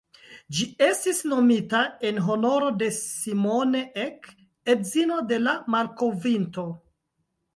[0.59, 4.27] Ĝi estis nomita en honoro de "Simone Ek",
[4.75, 6.65] edzino de la malkovrinto.